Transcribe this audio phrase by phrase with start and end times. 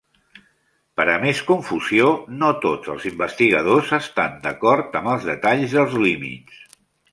[0.99, 2.07] Per a més confusió,
[2.39, 6.61] no tots els investigadors estan d"acord amb els detalls dels límits.